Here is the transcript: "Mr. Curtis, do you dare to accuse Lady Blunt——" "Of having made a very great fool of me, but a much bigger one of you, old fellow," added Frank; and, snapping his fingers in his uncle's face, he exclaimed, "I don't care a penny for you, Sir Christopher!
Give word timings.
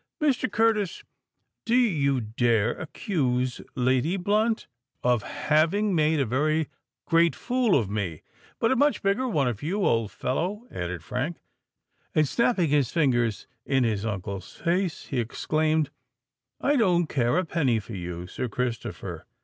"Mr. 0.19 0.51
Curtis, 0.51 1.03
do 1.63 1.75
you 1.75 2.19
dare 2.21 2.73
to 2.73 2.81
accuse 2.81 3.61
Lady 3.75 4.17
Blunt——" 4.17 4.65
"Of 5.03 5.21
having 5.21 5.93
made 5.93 6.19
a 6.19 6.25
very 6.25 6.69
great 7.05 7.35
fool 7.35 7.77
of 7.77 7.87
me, 7.87 8.23
but 8.57 8.71
a 8.71 8.75
much 8.75 9.03
bigger 9.03 9.27
one 9.27 9.47
of 9.47 9.61
you, 9.61 9.85
old 9.85 10.09
fellow," 10.11 10.65
added 10.71 11.03
Frank; 11.03 11.37
and, 12.15 12.27
snapping 12.27 12.69
his 12.71 12.89
fingers 12.91 13.45
in 13.63 13.83
his 13.83 14.03
uncle's 14.03 14.55
face, 14.55 15.05
he 15.05 15.19
exclaimed, 15.19 15.91
"I 16.59 16.77
don't 16.77 17.05
care 17.05 17.37
a 17.37 17.45
penny 17.45 17.79
for 17.79 17.93
you, 17.93 18.25
Sir 18.25 18.49
Christopher! 18.49 19.27